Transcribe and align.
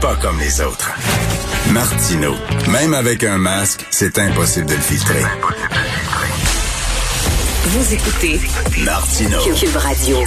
Pas 0.00 0.16
comme 0.16 0.38
les 0.38 0.60
autres. 0.62 0.90
Martino. 1.72 2.34
Même 2.68 2.94
avec 2.94 3.22
un 3.22 3.36
masque, 3.36 3.86
c'est 3.90 4.18
impossible 4.18 4.66
de 4.66 4.74
le 4.74 4.80
filtrer. 4.80 5.22
Vous 7.64 7.94
écoutez 7.94 8.40
Martino. 8.82 9.38
Cube 9.54 9.76
Radio. 9.76 10.18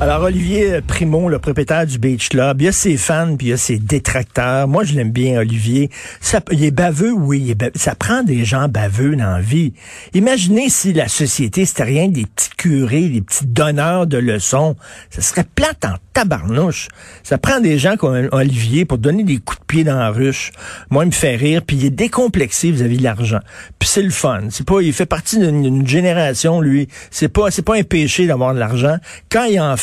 Alors, 0.00 0.22
Olivier 0.22 0.80
Primo, 0.80 1.28
le 1.28 1.40
propriétaire 1.40 1.84
du 1.84 1.98
Beach 1.98 2.28
Club, 2.28 2.62
il 2.62 2.66
y 2.66 2.68
a 2.68 2.72
ses 2.72 2.96
fans 2.96 3.34
puis 3.36 3.48
il 3.48 3.50
y 3.50 3.52
a 3.52 3.56
ses 3.56 3.78
détracteurs. 3.78 4.68
Moi, 4.68 4.84
je 4.84 4.94
l'aime 4.94 5.10
bien, 5.10 5.40
Olivier. 5.40 5.90
Ça, 6.20 6.40
il 6.52 6.62
est 6.62 6.70
baveux, 6.70 7.12
oui. 7.12 7.52
Ça 7.74 7.96
prend 7.96 8.22
des 8.22 8.44
gens 8.44 8.68
baveux 8.68 9.16
dans 9.16 9.32
la 9.32 9.40
vie. 9.40 9.72
Imaginez 10.14 10.68
si 10.68 10.92
la 10.92 11.08
société, 11.08 11.64
c'était 11.64 11.82
rien 11.82 12.06
des 12.06 12.26
petits 12.26 12.50
curés, 12.56 13.08
des 13.08 13.22
petits 13.22 13.46
donneurs 13.46 14.06
de 14.06 14.18
leçons. 14.18 14.76
Ça 15.10 15.20
serait 15.20 15.46
plate 15.52 15.84
en 15.84 15.96
tabarnouche. 16.12 16.86
Ça 17.24 17.36
prend 17.36 17.58
des 17.58 17.78
gens 17.78 17.96
comme 17.96 18.28
Olivier 18.30 18.84
pour 18.84 18.98
donner 18.98 19.24
des 19.24 19.38
coups 19.38 19.58
de 19.58 19.64
pied 19.64 19.82
dans 19.82 19.98
la 19.98 20.10
ruche. 20.10 20.52
Moi, 20.90 21.06
il 21.06 21.08
me 21.08 21.12
fait 21.12 21.34
rire, 21.34 21.62
puis 21.66 21.76
il 21.76 21.84
est 21.84 21.90
décomplexé 21.90 22.70
vis-à-vis 22.70 22.98
de 22.98 23.02
l'argent. 23.02 23.40
Puis 23.80 23.88
c'est 23.88 24.02
le 24.02 24.10
fun. 24.10 24.42
C'est 24.50 24.66
pas, 24.66 24.80
il 24.80 24.92
fait 24.92 25.06
partie 25.06 25.38
d'une 25.38 25.86
génération, 25.88 26.60
lui. 26.60 26.86
C'est 27.10 27.28
pas, 27.28 27.50
c'est 27.50 27.62
pas 27.62 27.76
un 27.76 27.82
péché 27.82 28.28
d'avoir 28.28 28.54
de 28.54 28.60
l'argent. 28.60 28.98
Quand 29.28 29.44
il 29.44 29.60
en 29.60 29.76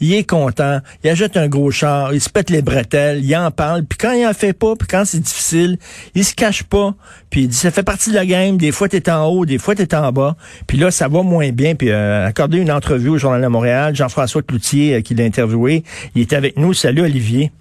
il 0.00 0.14
est 0.14 0.28
content, 0.28 0.80
il 1.04 1.10
achète 1.10 1.36
un 1.36 1.48
gros 1.48 1.70
char, 1.70 2.12
il 2.14 2.20
se 2.20 2.28
pète 2.28 2.50
les 2.50 2.62
bretelles, 2.62 3.24
il 3.24 3.36
en 3.36 3.50
parle, 3.50 3.84
puis 3.84 3.98
quand 3.98 4.12
il 4.12 4.26
en 4.26 4.32
fait 4.32 4.52
pas, 4.52 4.74
puis 4.76 4.88
quand 4.88 5.04
c'est 5.04 5.20
difficile, 5.20 5.78
il 6.14 6.24
se 6.24 6.34
cache 6.34 6.62
pas, 6.62 6.94
puis 7.30 7.42
il 7.42 7.48
dit 7.48 7.56
ça 7.56 7.70
fait 7.70 7.82
partie 7.82 8.10
de 8.10 8.14
la 8.14 8.26
game, 8.26 8.56
des 8.56 8.72
fois 8.72 8.88
t'es 8.88 9.10
en 9.10 9.26
haut, 9.26 9.46
des 9.46 9.58
fois 9.58 9.74
t'es 9.74 9.94
en 9.94 10.12
bas, 10.12 10.36
puis 10.66 10.78
là 10.78 10.90
ça 10.90 11.08
va 11.08 11.22
moins 11.22 11.50
bien, 11.50 11.74
puis 11.74 11.90
euh, 11.90 12.26
accordé 12.26 12.58
une 12.58 12.70
entrevue 12.70 13.10
au 13.10 13.18
Journal 13.18 13.42
de 13.42 13.48
Montréal, 13.48 13.94
Jean-François 13.94 14.42
Cloutier 14.42 14.94
euh, 14.94 15.00
qui 15.00 15.14
l'a 15.14 15.24
interviewé, 15.24 15.84
il 16.14 16.22
est 16.22 16.32
avec 16.32 16.56
nous, 16.56 16.72
salut 16.72 17.02
Olivier. 17.02 17.52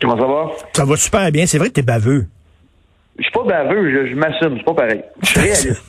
Comment 0.00 0.16
ça 0.16 0.26
va? 0.26 0.50
Ça 0.72 0.84
va 0.84 0.96
super 0.96 1.30
bien, 1.30 1.46
c'est 1.46 1.58
vrai 1.58 1.68
que 1.68 1.74
t'es 1.74 1.82
baveux. 1.82 2.26
Je 3.20 3.24
suis 3.24 3.32
pas 3.32 3.44
baveux, 3.44 3.90
je, 3.92 4.10
je 4.10 4.14
m'assume, 4.14 4.56
c'est 4.56 4.64
pas 4.64 4.74
pareil. 4.74 5.02
Je 5.22 5.28
suis 5.28 5.40
réaliste. 5.40 5.84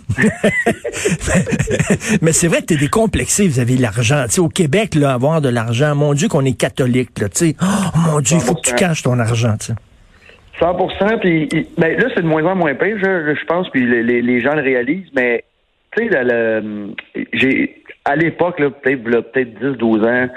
Mais 2.22 2.34
c'est 2.34 2.48
vrai 2.48 2.60
que 2.60 2.66
t'es 2.66 2.76
décomplexé 2.76 3.48
vis-à-vis 3.48 3.78
de 3.78 3.82
l'argent. 3.82 4.26
Au 4.38 4.50
Québec, 4.50 4.96
là, 4.96 5.14
avoir 5.14 5.40
de 5.40 5.48
l'argent, 5.48 5.96
mon 5.96 6.14
Dieu 6.14 6.28
qu'on 6.28 6.44
est 6.44 6.60
catholique, 6.60 7.18
là, 7.20 7.30
tu 7.30 7.48
sais. 7.52 7.56
Oh, 7.62 8.12
mon 8.12 8.20
Dieu, 8.20 8.36
il 8.38 8.44
faut 8.44 8.54
que 8.56 8.62
tu 8.62 8.74
100%. 8.74 8.76
caches 8.76 9.04
ton 9.04 9.18
argent, 9.18 9.56
tu 9.58 9.68
sais. 9.68 9.74
100 10.60 11.18
puis 11.22 11.50
ben, 11.78 11.98
là, 11.98 12.10
c'est 12.14 12.22
de 12.22 12.28
moins 12.28 12.46
en 12.46 12.56
moins 12.56 12.76
pire, 12.76 12.98
je, 13.02 13.36
je 13.36 13.46
pense, 13.46 13.68
puis 13.70 13.86
les, 13.86 14.42
gens 14.42 14.54
le 14.54 14.62
réalisent, 14.62 15.10
mais 15.16 15.44
tu 15.96 16.08
sais, 16.08 16.62
j'ai 17.34 17.84
à 18.06 18.16
l'époque, 18.16 18.60
là, 18.60 18.70
peut-être 18.70 19.08
là, 19.08 19.22
peut-être 19.22 19.54
10, 19.60 19.78
12 19.78 20.04
ans, 20.04 20.28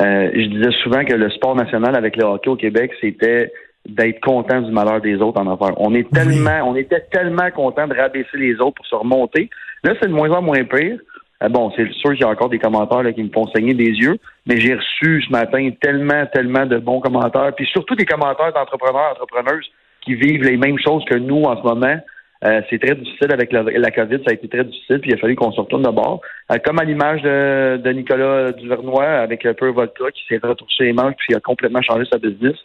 euh, 0.00 0.30
je 0.34 0.46
disais 0.46 0.72
souvent 0.82 1.04
que 1.04 1.14
le 1.14 1.30
sport 1.30 1.54
national 1.54 1.96
avec 1.96 2.16
le 2.16 2.24
hockey 2.24 2.50
au 2.50 2.56
Québec, 2.56 2.92
c'était 3.00 3.52
d'être 3.86 4.20
content 4.20 4.62
du 4.62 4.72
malheur 4.72 5.00
des 5.00 5.16
autres 5.16 5.40
en 5.40 5.52
affaires. 5.52 5.74
On 5.78 5.94
est 5.94 6.10
tellement, 6.10 6.60
on 6.66 6.74
était 6.74 7.04
tellement 7.12 7.50
content 7.50 7.86
de 7.86 7.94
rabaisser 7.94 8.36
les 8.36 8.54
autres 8.54 8.76
pour 8.76 8.86
se 8.86 8.94
remonter. 8.94 9.50
Là, 9.82 9.94
c'est 10.00 10.08
de 10.08 10.14
moins 10.14 10.30
en 10.30 10.42
moins 10.42 10.64
pire. 10.64 10.98
Euh, 11.42 11.48
bon, 11.48 11.70
c'est 11.76 11.90
sûr 11.92 12.12
qu'il 12.12 12.20
y 12.20 12.24
a 12.24 12.28
encore 12.28 12.48
des 12.48 12.58
commentaires 12.58 13.02
là, 13.02 13.12
qui 13.12 13.22
me 13.22 13.30
font 13.30 13.46
saigner 13.48 13.74
des 13.74 13.90
yeux, 13.90 14.16
mais 14.46 14.58
j'ai 14.58 14.74
reçu 14.74 15.22
ce 15.22 15.30
matin 15.30 15.68
tellement, 15.80 16.24
tellement 16.32 16.66
de 16.66 16.78
bons 16.78 17.00
commentaires, 17.00 17.52
puis 17.54 17.66
surtout 17.66 17.94
des 17.94 18.06
commentaires 18.06 18.52
d'entrepreneurs, 18.52 19.12
entrepreneuses 19.12 19.70
qui 20.02 20.14
vivent 20.14 20.44
les 20.44 20.56
mêmes 20.56 20.78
choses 20.78 21.04
que 21.04 21.16
nous 21.16 21.42
en 21.42 21.56
ce 21.56 21.62
moment. 21.62 21.96
Euh, 22.44 22.60
c'est 22.68 22.78
très 22.78 22.94
difficile 22.94 23.32
avec 23.32 23.52
la, 23.52 23.62
la 23.62 23.90
COVID, 23.90 24.18
ça 24.18 24.30
a 24.30 24.34
été 24.34 24.48
très 24.48 24.64
difficile, 24.64 25.00
puis 25.00 25.10
il 25.10 25.14
a 25.14 25.18
fallu 25.18 25.34
qu'on 25.34 25.50
se 25.50 25.60
retourne 25.60 25.82
de 25.82 25.90
bord. 25.90 26.20
Euh, 26.52 26.56
comme 26.64 26.78
à 26.78 26.84
l'image 26.84 27.22
de, 27.22 27.78
de 27.78 27.90
Nicolas 27.90 28.52
Duvernois 28.52 29.06
avec 29.06 29.46
un 29.46 29.54
peu 29.54 29.68
Vodka 29.70 30.04
qui 30.12 30.22
s'est 30.28 30.40
retouché 30.42 30.84
les 30.84 30.92
manches 30.92 31.14
puis 31.16 31.34
a 31.34 31.40
complètement 31.40 31.80
changé 31.80 32.04
sa 32.10 32.18
business. 32.18 32.56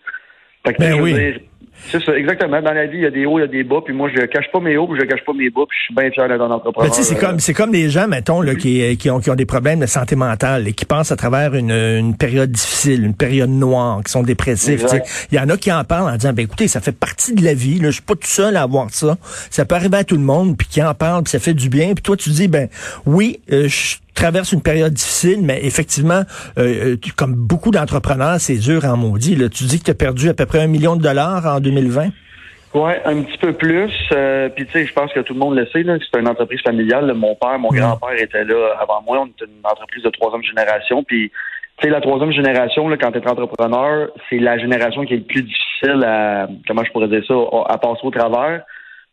Fait 0.66 0.74
que, 0.74 0.80
Ben 0.80 0.98
je 0.98 1.02
oui. 1.02 1.14
dire, 1.14 1.40
c'est 1.92 2.04
ça, 2.04 2.16
exactement. 2.16 2.62
Dans 2.62 2.74
la 2.74 2.86
vie, 2.86 2.98
il 2.98 3.04
y 3.04 3.06
a 3.06 3.10
des 3.12 3.26
hauts, 3.26 3.40
il 3.40 3.42
y 3.42 3.46
a 3.46 3.48
des 3.48 3.64
bas, 3.64 3.78
puis 3.84 3.94
moi, 3.94 4.10
je 4.14 4.26
cache 4.26 4.52
pas 4.52 4.60
mes 4.60 4.78
hauts, 4.78 4.88
puis 4.88 5.00
je 5.00 5.06
cache 5.06 5.24
pas 5.26 5.34
mes 5.34 5.50
bas, 5.50 5.62
puis 5.68 5.78
je 5.80 5.86
suis 5.86 5.96
bien 5.96 6.12
fier 6.12 6.28
d'être 6.28 6.42
un 6.42 6.52
entrepreneur. 6.52 6.94
Sais, 6.94 7.04
c'est 7.04 7.16
comme, 7.16 7.40
c'est 7.40 7.54
comme 7.54 7.72
des 7.72 7.90
gens, 7.90 8.08
mettons, 8.08 8.42
là, 8.42 8.54
qui, 8.54 8.98
qui, 8.98 9.10
ont, 9.10 9.20
qui 9.20 9.30
ont 9.32 9.36
des 9.36 9.46
problèmes 9.46 9.80
de 9.80 9.86
santé 9.86 10.16
mentale 10.16 10.68
et 10.68 10.74
qui 10.74 10.86
passent 10.86 11.12
à 11.12 11.16
travers 11.16 11.56
une, 11.56 11.72
une 11.72 12.16
période 12.16 12.52
difficile, 12.52 13.06
une 13.06 13.16
période 13.16 13.50
noire, 13.50 14.02
qui 14.04 14.12
sont 14.12 14.24
dépressifs. 14.24 14.82
tu 14.82 14.88
sais. 14.88 14.98
Exact. 14.98 15.28
Il 15.32 15.38
y 15.38 15.40
en 15.40 15.50
a 15.50 15.58
qui 15.58 15.72
en 15.72 15.84
parlent 15.84 16.14
en 16.14 16.18
disant, 16.18 16.34
ben 16.34 16.44
écoutez, 16.44 16.68
ça 16.68 16.82
fait 16.82 16.92
partie 16.92 17.34
de 17.34 17.44
la 17.44 17.54
vie. 17.54 17.80
Là, 17.80 17.88
je 17.88 17.96
suis 17.96 18.04
pas 18.04 18.16
tout 18.16 18.28
seul 18.28 18.58
à 18.58 18.64
avoir 18.64 18.90
ça. 18.92 19.18
Ça 19.50 19.66
peut 19.66 19.76
arriver 19.76 19.98
à 19.98 20.04
tout 20.04 20.16
le 20.18 20.22
monde, 20.22 20.58
puis 20.58 20.68
qui 20.68 20.84
en 20.84 20.94
parle, 20.94 21.24
puis 21.24 21.32
ça 21.32 21.40
fait 21.40 21.54
du 21.54 21.70
bien. 21.70 21.94
Puis 21.94 22.04
toi, 22.04 22.18
tu 22.18 22.30
dis, 22.30 22.48
ben 22.48 22.68
oui, 23.06 23.40
euh, 23.52 23.68
je 23.68 23.96
traverse 24.14 24.52
une 24.52 24.62
période 24.62 24.94
difficile, 24.94 25.40
mais 25.42 25.60
effectivement, 25.64 26.22
euh, 26.58 26.94
euh, 26.94 26.96
tu- 27.02 27.14
comme 27.14 27.36
beaucoup 27.36 27.72
d'entrepreneurs, 27.72 28.40
c'est 28.40 28.58
dur 28.58 28.84
en 28.86 28.98
maudit. 28.98 29.36
Là. 29.36 29.50
Tu 29.50 29.64
dis 29.66 29.80
que 29.80 29.86
tu 29.86 29.92
as 29.92 29.96
perdu 29.96 30.30
à 30.30 30.34
peu 30.34 30.46
près 30.46 30.60
un 30.62 30.68
million 30.68 30.96
de 30.96 31.02
dollars 31.02 31.46
en 31.46 31.60
2020. 31.60 32.10
Ouais, 32.76 33.02
un 33.06 33.24
petit 33.24 33.38
peu 33.40 33.54
plus. 33.54 33.92
Euh, 34.12 34.48
Puis 34.50 34.66
tu 34.68 34.72
sais, 34.74 34.86
je 34.86 34.94
pense 34.94 35.12
que 35.12 35.22
tout 35.22 35.34
le 35.34 35.40
monde 35.40 35.56
le 35.56 35.66
sait, 35.68 35.84
c'est 35.84 36.20
une 36.20 36.28
entreprise 36.28 36.62
familiale. 36.62 37.08
là. 37.08 37.14
Mon 37.16 37.34
père, 37.36 37.58
mon 37.58 37.72
Mm. 37.72 37.78
grand-père 37.78 38.22
étaient 38.22 38.44
là 38.44 38.76
avant 38.80 39.02
moi. 39.06 39.20
On 39.22 39.26
était 39.26 39.46
une 39.46 39.66
entreprise 39.66 40.04
de 40.04 40.10
troisième 40.10 40.44
génération. 40.44 41.04
Puis 41.04 41.32
tu 41.78 41.86
sais, 41.88 41.90
la 41.90 42.02
troisième 42.02 42.32
génération, 42.32 42.88
là, 42.90 42.98
quand 42.98 43.12
tu 43.12 43.20
es 43.20 43.28
entrepreneur, 43.28 44.10
c'est 44.30 44.38
la 44.38 44.58
génération 44.60 45.04
qui 45.06 45.14
est 45.14 45.18
le 45.18 45.24
plus 45.24 45.44
difficile 45.44 46.04
à 46.06 46.48
comment 46.68 46.84
je 46.84 46.92
pourrais 46.92 47.08
dire 47.08 47.24
ça, 47.28 47.34
à 47.70 47.78
passer 47.80 48.02
au 48.04 48.12
travers. 48.12 48.62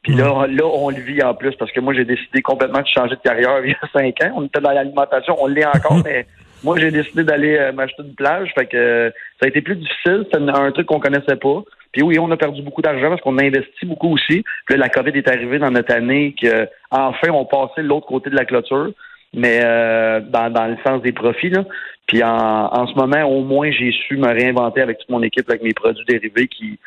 Puis 0.07 0.15
là, 0.15 0.47
là, 0.49 0.65
on 0.65 0.91
le 0.91 1.01
vit 1.01 1.21
en 1.21 1.35
plus 1.35 1.53
parce 1.57 1.73
que 1.73 1.81
moi, 1.81 1.93
j'ai 1.93 2.05
décidé 2.05 2.41
complètement 2.41 2.81
de 2.81 2.87
changer 2.87 3.17
de 3.17 3.21
carrière 3.21 3.59
il 3.65 3.71
y 3.71 3.75
a 3.75 3.89
cinq 3.93 4.23
ans. 4.23 4.35
On 4.37 4.45
était 4.45 4.61
dans 4.61 4.71
l'alimentation, 4.71 5.35
on 5.41 5.49
l'est 5.49 5.67
encore, 5.67 6.01
mais 6.05 6.27
moi, 6.63 6.79
j'ai 6.79 6.93
décidé 6.93 7.25
d'aller 7.25 7.57
euh, 7.57 7.73
m'acheter 7.73 8.05
une 8.05 8.15
plage. 8.15 8.53
Fait 8.57 8.67
que 8.67 8.77
euh, 8.77 9.11
ça 9.41 9.47
a 9.47 9.49
été 9.49 9.63
plus 9.63 9.75
difficile. 9.75 10.25
C'était 10.25 10.37
un, 10.37 10.55
un 10.55 10.71
truc 10.71 10.87
qu'on 10.87 11.01
connaissait 11.01 11.35
pas. 11.35 11.65
Puis 11.91 12.03
oui, 12.03 12.21
on 12.21 12.31
a 12.31 12.37
perdu 12.37 12.63
beaucoup 12.63 12.83
d'argent 12.83 13.09
parce 13.09 13.21
qu'on 13.21 13.37
a 13.39 13.45
investi 13.45 13.85
beaucoup 13.85 14.15
aussi. 14.15 14.45
Puis 14.67 14.77
là, 14.77 14.77
la 14.77 14.89
COVID 14.91 15.11
est 15.11 15.29
arrivée 15.29 15.59
dans 15.59 15.73
notre 15.73 15.93
année 15.93 16.37
que 16.41 16.69
enfin 16.93 17.31
on 17.31 17.45
passait 17.45 17.83
de 17.83 17.89
l'autre 17.89 18.07
côté 18.07 18.31
de 18.31 18.37
la 18.37 18.45
clôture, 18.45 18.93
mais 19.35 19.59
euh, 19.65 20.21
dans, 20.21 20.53
dans 20.53 20.67
le 20.67 20.77
sens 20.87 21.03
des 21.03 21.13
profits. 21.13 21.51
Là. 21.51 21.65
Puis 22.07 22.23
en, 22.23 22.29
en 22.29 22.87
ce 22.87 22.95
moment, 22.95 23.25
au 23.25 23.43
moins, 23.43 23.73
j'ai 23.73 23.91
su 23.91 24.17
me 24.19 24.29
réinventer 24.29 24.83
avec 24.83 24.99
toute 24.99 25.11
mon 25.11 25.23
équipe, 25.23 25.49
avec 25.49 25.63
mes 25.65 25.75
produits 25.75 26.05
dérivés 26.07 26.47
qui. 26.47 26.79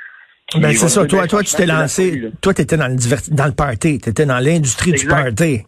Ben, 0.55 0.71
c'est 0.73 0.87
ça. 0.89 1.05
Toi, 1.05 1.27
toi, 1.27 1.43
tu 1.43 1.55
t'es 1.55 1.65
lancé. 1.65 2.23
Toi, 2.41 2.53
tu 2.53 2.61
étais 2.61 2.77
dans 2.77 2.87
le, 2.87 2.95
diverti- 2.95 3.33
dans 3.33 3.45
le 3.45 3.51
party. 3.53 3.99
Tu 3.99 4.09
étais 4.09 4.25
dans 4.25 4.39
l'industrie 4.39 4.91
du 4.91 5.05
party. 5.07 5.61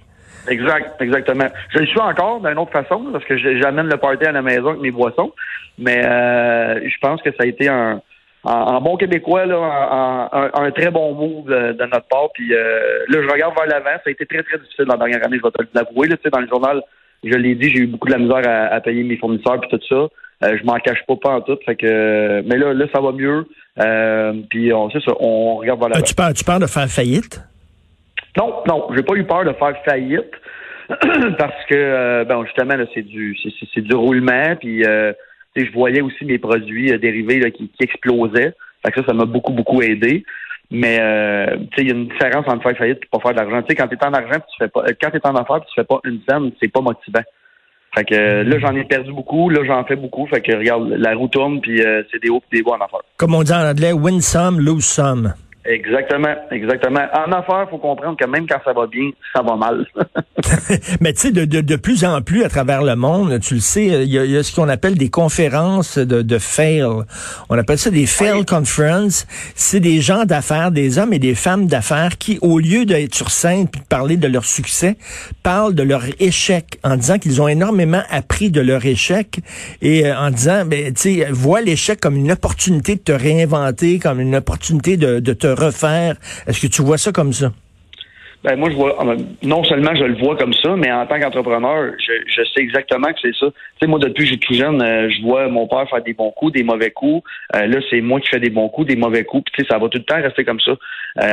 Exact, 0.49 0.99
exactement. 0.99 1.45
Je 1.73 1.79
le 1.79 1.85
suis 1.85 1.99
encore 1.99 2.41
d'une 2.41 2.57
autre 2.57 2.71
façon, 2.71 3.05
parce 3.11 3.23
que 3.25 3.37
j'amène 3.37 3.87
le 3.87 3.97
party 3.97 4.25
à 4.25 4.31
la 4.31 4.41
maison 4.41 4.69
avec 4.69 4.81
mes 4.81 4.89
boissons. 4.91 5.31
Mais 5.77 6.01
euh, 6.03 6.79
je 6.83 6.97
pense 6.99 7.21
que 7.21 7.29
ça 7.31 7.43
a 7.43 7.45
été 7.45 7.67
un, 7.69 8.01
en, 8.43 8.51
en 8.51 8.81
bon 8.81 8.97
québécois, 8.97 9.45
là, 9.45 9.57
un, 9.57 10.29
un- 10.31 10.51
un 10.65 10.71
très 10.71 10.89
bon 10.89 11.13
move 11.13 11.45
de, 11.45 11.73
de 11.73 11.83
notre 11.83 12.07
part. 12.07 12.29
Puis 12.33 12.51
euh, 12.55 13.05
là, 13.07 13.19
je 13.21 13.29
regarde 13.31 13.53
vers 13.55 13.67
l'avant. 13.67 13.95
Ça 13.97 14.07
a 14.07 14.09
été 14.09 14.25
très, 14.25 14.41
très 14.41 14.57
difficile 14.57 14.85
la 14.87 14.97
dernière 14.97 15.23
année, 15.23 15.37
je 15.37 15.43
vais 15.43 15.51
te 15.51 15.77
l'avouer. 15.77 16.07
Là, 16.07 16.17
tu 16.17 16.23
sais, 16.23 16.29
dans 16.31 16.39
le 16.39 16.47
journal, 16.47 16.81
je 17.23 17.35
l'ai 17.35 17.53
dit, 17.53 17.69
j'ai 17.69 17.81
eu 17.81 17.87
beaucoup 17.87 18.07
de 18.07 18.13
la 18.13 18.17
misère 18.17 18.41
à, 18.47 18.73
à 18.73 18.81
payer 18.81 19.03
mes 19.03 19.17
fournisseurs 19.17 19.61
puis 19.61 19.69
tout 19.69 19.79
ça. 19.87 20.07
Euh, 20.43 20.57
je 20.59 20.63
m'en 20.65 20.75
cache 20.79 21.03
pas 21.07 21.15
pas 21.15 21.29
en 21.35 21.41
tout. 21.41 21.57
Fait 21.65 21.75
que, 21.75 22.41
mais 22.47 22.57
là, 22.57 22.73
là, 22.73 22.85
ça 22.93 22.99
va 22.99 23.11
mieux. 23.11 23.45
Euh, 23.79 24.33
puis 24.49 24.73
on 24.73 24.89
c'est 24.89 25.01
ça, 25.03 25.11
on 25.19 25.55
regarde 25.57 25.79
vers 25.79 25.89
l'avant. 25.89 26.01
Ah, 26.03 26.07
tu, 26.07 26.15
parles, 26.15 26.33
tu 26.33 26.43
de 26.43 26.67
faire 26.67 26.87
faillite? 26.89 27.41
Non, 28.37 28.63
non, 28.67 28.87
j'ai 28.95 29.03
pas 29.03 29.13
eu 29.15 29.23
peur 29.25 29.43
de 29.45 29.53
faire 29.53 29.73
faillite 29.85 30.31
parce 31.37 31.65
que 31.69 31.75
euh, 31.75 32.23
bon 32.25 32.43
justement 32.45 32.75
là 32.75 32.85
c'est 32.93 33.01
du 33.01 33.37
c'est, 33.41 33.49
c'est- 33.59 33.67
c'est 33.73 33.81
du 33.81 33.93
roulement 33.95 34.55
puis 34.59 34.83
je 34.83 35.71
voyais 35.73 36.01
aussi 36.01 36.25
mes 36.25 36.37
produits 36.39 36.97
dérivés 36.97 37.39
là, 37.39 37.51
qui, 37.51 37.67
qui 37.69 37.83
explosaient. 37.83 38.53
Fait 38.85 38.91
que 38.91 39.01
ça 39.01 39.07
ça 39.07 39.13
m'a 39.13 39.25
beaucoup 39.25 39.53
beaucoup 39.53 39.81
aidé. 39.81 40.23
Mais 40.69 40.97
euh, 41.01 41.57
il 41.77 41.87
y 41.87 41.91
a 41.91 41.93
une 41.93 42.07
différence 42.07 42.47
entre 42.47 42.63
faire 42.63 42.77
faillite 42.77 42.99
et 43.03 43.07
pas 43.11 43.19
faire 43.19 43.31
de 43.33 43.37
l'argent. 43.37 43.61
Quand 43.67 43.87
tu 43.87 43.95
es 43.95 44.05
en 44.05 44.13
argent 44.13 44.39
tu 44.39 44.57
fais 44.57 44.69
pas 44.69 44.83
quand 45.01 45.09
tu 45.11 45.17
es 45.17 45.27
en 45.27 45.35
affaires 45.35 45.59
tu 45.65 45.73
fais 45.75 45.83
pas 45.83 45.99
une 46.05 46.19
scène, 46.27 46.51
c'est 46.61 46.71
pas 46.71 46.81
motivant. 46.81 47.23
Fait 47.93 48.05
que 48.05 48.15
euh, 48.15 48.43
là 48.43 48.57
j'en 48.59 48.75
ai 48.75 48.85
perdu 48.85 49.11
beaucoup, 49.11 49.49
là 49.49 49.61
j'en 49.65 49.83
fais 49.83 49.97
beaucoup, 49.97 50.25
fait 50.27 50.41
que 50.41 50.55
regarde 50.55 50.87
la 50.89 51.13
roue 51.13 51.27
tourne 51.27 51.59
puis 51.59 51.81
euh, 51.81 52.03
c'est 52.11 52.21
des 52.21 52.29
hauts 52.29 52.41
et 52.51 52.57
des 52.57 52.63
bas 52.63 52.71
en 52.71 52.85
affaires. 52.85 53.01
Comme 53.17 53.35
on 53.35 53.43
dit 53.43 53.51
en 53.51 53.69
anglais, 53.69 53.91
win 53.91 54.21
some, 54.21 54.59
lose 54.59 54.85
some. 54.85 55.33
Exactement, 55.63 56.35
exactement. 56.49 57.05
En 57.13 57.31
affaires, 57.31 57.67
faut 57.69 57.77
comprendre 57.77 58.17
que 58.17 58.25
même 58.25 58.47
quand 58.47 58.59
ça 58.65 58.73
va 58.73 58.87
bien, 58.87 59.11
ça 59.33 59.43
va 59.43 59.55
mal. 59.55 59.85
Mais 61.01 61.13
tu 61.13 61.19
sais, 61.19 61.31
de, 61.31 61.45
de, 61.45 61.61
de, 61.61 61.75
plus 61.75 62.03
en 62.03 62.19
plus 62.21 62.43
à 62.43 62.49
travers 62.49 62.81
le 62.81 62.95
monde, 62.95 63.39
tu 63.41 63.55
le 63.55 63.59
sais, 63.59 63.85
il 63.85 64.11
y 64.11 64.17
a, 64.17 64.25
y 64.25 64.37
a 64.37 64.41
ce 64.41 64.55
qu'on 64.55 64.69
appelle 64.69 64.95
des 64.95 65.09
conférences 65.09 65.99
de, 65.99 66.23
de 66.23 66.37
fail. 66.39 66.83
On 67.49 67.57
appelle 67.59 67.77
ça 67.77 67.91
des 67.91 68.07
fail 68.07 68.43
conferences. 68.43 69.27
C'est 69.53 69.79
des 69.79 70.01
gens 70.01 70.25
d'affaires, 70.25 70.71
des 70.71 70.97
hommes 70.97 71.13
et 71.13 71.19
des 71.19 71.35
femmes 71.35 71.67
d'affaires 71.67 72.17
qui, 72.17 72.39
au 72.41 72.57
lieu 72.57 72.85
d'être 72.85 73.13
sur 73.13 73.29
scène 73.29 73.67
puis 73.67 73.81
de 73.81 73.85
parler 73.85 74.17
de 74.17 74.27
leur 74.27 74.45
succès, 74.45 74.97
parlent 75.43 75.75
de 75.75 75.83
leur 75.83 76.05
échec 76.19 76.79
en 76.83 76.95
disant 76.95 77.19
qu'ils 77.19 77.39
ont 77.39 77.47
énormément 77.47 78.01
appris 78.09 78.49
de 78.49 78.61
leur 78.61 78.83
échec 78.83 79.41
et 79.83 80.07
euh, 80.07 80.17
en 80.17 80.31
disant, 80.31 80.65
ben, 80.65 80.91
tu 80.91 81.21
sais, 81.21 81.27
vois 81.29 81.61
l'échec 81.61 81.99
comme 81.99 82.15
une 82.15 82.31
opportunité 82.31 82.95
de 82.95 83.01
te 83.01 83.11
réinventer, 83.11 83.99
comme 83.99 84.19
une 84.19 84.35
opportunité 84.35 84.97
de, 84.97 85.19
de 85.19 85.33
te 85.33 85.50
refaire? 85.53 86.15
Est-ce 86.47 86.61
que 86.61 86.67
tu 86.67 86.81
vois 86.81 86.97
ça 86.97 87.11
comme 87.11 87.33
ça? 87.33 87.51
Ben 88.43 88.57
moi 88.57 88.71
je 88.71 88.75
vois 88.75 88.99
euh, 89.05 89.17
non 89.43 89.63
seulement 89.63 89.93
je 89.93 90.03
le 90.03 90.15
vois 90.15 90.35
comme 90.35 90.53
ça, 90.53 90.75
mais 90.75 90.91
en 90.91 91.05
tant 91.05 91.19
qu'entrepreneur, 91.19 91.93
je, 91.99 92.43
sais 92.43 92.61
exactement 92.61 93.09
que 93.09 93.19
c'est 93.21 93.35
ça. 93.35 93.45
Tu 93.51 93.53
sais 93.81 93.87
moi 93.87 93.99
depuis 93.99 94.23
que 94.23 94.29
j'ai 94.31 94.39
tout 94.39 94.55
jeune, 94.55 94.81
euh, 94.81 95.09
je 95.11 95.21
vois 95.21 95.47
mon 95.47 95.67
père 95.67 95.87
faire 95.87 96.01
des 96.01 96.13
bons 96.13 96.31
coups, 96.31 96.53
des 96.53 96.63
mauvais 96.63 96.89
coups. 96.89 97.21
Euh, 97.55 97.67
là 97.67 97.77
c'est 97.91 98.01
moi 98.01 98.19
qui 98.19 98.29
fais 98.29 98.39
des 98.39 98.49
bons 98.49 98.67
coups, 98.69 98.87
des 98.87 98.95
mauvais 98.95 99.25
coups. 99.25 99.43
Puis 99.43 99.53
tu 99.57 99.61
sais 99.63 99.71
ça 99.71 99.77
va 99.77 99.89
tout 99.89 99.99
le 99.99 100.03
temps 100.03 100.19
rester 100.19 100.43
comme 100.43 100.59
ça. 100.59 100.71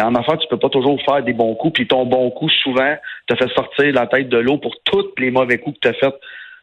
en 0.04 0.14
affaires 0.16 0.36
tu 0.36 0.48
peux 0.48 0.58
pas 0.58 0.68
toujours 0.68 1.00
faire 1.02 1.22
des 1.22 1.32
bons 1.32 1.54
coups. 1.54 1.72
Puis 1.72 1.86
ton 1.86 2.04
bon 2.04 2.30
coup 2.30 2.50
souvent 2.50 2.94
te 3.26 3.34
fait 3.36 3.50
sortir 3.54 3.90
la 3.94 4.06
tête 4.06 4.28
de 4.28 4.36
l'eau 4.36 4.58
pour 4.58 4.74
tous 4.84 5.08
les 5.16 5.30
mauvais 5.30 5.56
coups 5.56 5.78
que 5.80 5.88
tu 5.88 5.94
as 5.94 5.98
fait. 5.98 6.14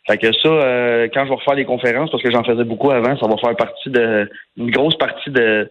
Fait 0.07 0.19
que 0.19 0.31
ça, 0.31 1.07
quand 1.11 1.23
je 1.23 1.29
vais 1.29 1.35
refaire 1.35 1.55
des 1.55 1.65
conférences, 1.65 2.11
parce 2.11 2.21
que 2.21 2.29
j'en 2.29 2.43
faisais 2.43 2.63
beaucoup 2.63 2.91
avant, 2.91 3.17
ça 3.17 3.25
va 3.25 3.37
faire 3.37 3.55
partie 3.55 3.89
de 3.89 4.29
une 4.55 4.69
grosse 4.69 4.95
partie 4.99 5.31
de 5.31 5.67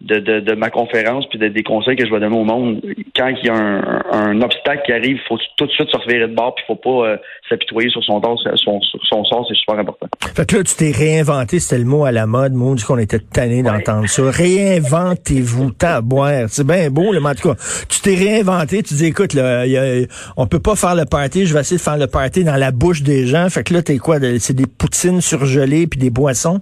de, 0.00 0.20
de, 0.20 0.40
de, 0.40 0.54
ma 0.54 0.70
conférence 0.70 1.26
puis 1.28 1.38
des 1.38 1.62
conseils 1.62 1.96
que 1.96 2.06
je 2.06 2.12
vais 2.12 2.20
donner 2.20 2.36
au 2.36 2.44
monde. 2.44 2.80
Quand 3.16 3.28
il 3.28 3.46
y 3.46 3.50
a 3.50 3.54
un, 3.54 4.02
un 4.12 4.40
obstacle 4.42 4.82
qui 4.86 4.92
arrive, 4.92 5.16
il 5.16 5.28
faut 5.28 5.38
tout 5.56 5.66
de 5.66 5.72
suite 5.72 5.90
se 5.90 5.96
revirer 5.96 6.28
de 6.28 6.34
bord 6.34 6.54
puis 6.54 6.64
il 6.64 6.72
faut 6.72 6.76
pas 6.76 7.08
euh, 7.08 7.16
s'apitoyer 7.48 7.90
sur 7.90 8.02
son 8.04 8.22
sort, 8.22 8.38
son, 8.54 8.80
son 8.80 9.24
sort, 9.24 9.44
c'est 9.48 9.56
super 9.56 9.78
important. 9.78 10.06
Fait 10.34 10.46
que 10.46 10.56
là, 10.56 10.62
tu 10.62 10.76
t'es 10.76 10.92
réinventé, 10.92 11.58
c'était 11.58 11.78
le 11.78 11.84
mot 11.84 12.04
à 12.04 12.12
la 12.12 12.26
mode, 12.26 12.52
mot 12.52 12.74
dit 12.74 12.84
qu'on 12.84 12.98
était 12.98 13.18
tanné 13.18 13.62
d'entendre 13.62 14.08
ça. 14.08 14.22
Réinventez-vous, 14.30 15.72
boire. 16.02 16.44
C'est 16.48 16.66
bien 16.66 16.90
beau, 16.90 17.12
le 17.12 17.18
en 17.18 17.34
tout 17.34 17.52
cas. 17.52 17.56
Tu 17.88 18.00
t'es 18.00 18.14
réinventé, 18.14 18.82
tu 18.82 18.94
dis, 18.94 19.06
écoute, 19.06 19.34
là, 19.34 19.66
y 19.66 19.76
a, 19.76 20.06
on 20.36 20.46
peut 20.46 20.60
pas 20.60 20.76
faire 20.76 20.94
le 20.94 21.04
party, 21.04 21.46
je 21.46 21.54
vais 21.54 21.60
essayer 21.60 21.76
de 21.76 21.82
faire 21.82 21.98
le 21.98 22.06
party 22.06 22.44
dans 22.44 22.56
la 22.56 22.70
bouche 22.70 23.02
des 23.02 23.26
gens. 23.26 23.48
Fait 23.50 23.64
que 23.64 23.74
là, 23.74 23.82
t'es 23.82 23.98
quoi? 23.98 24.18
C'est 24.38 24.54
des 24.54 24.66
poutines 24.66 25.20
surgelées 25.20 25.86
puis 25.86 25.98
des 25.98 26.10
boissons? 26.10 26.60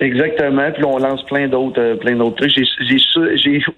Exactement. 0.00 0.70
Puis 0.72 0.84
on 0.84 0.98
lance 0.98 1.24
plein 1.24 1.48
d'autres, 1.48 1.80
euh, 1.80 1.96
plein 1.96 2.14
d'autres 2.14 2.36
trucs. 2.36 2.52
J'ai, 2.52 2.98